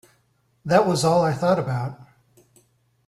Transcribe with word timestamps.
That 0.65 0.87
was 0.87 1.05
all 1.05 1.21
I 1.23 1.31
thought 1.31 1.59
about. 1.59 1.99